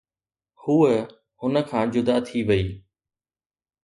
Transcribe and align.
هوءَ 0.63 0.89
هن 1.41 1.53
کان 1.69 1.85
جدا 1.95 2.15
ٿي 2.27 2.39
وئي. 2.47 2.65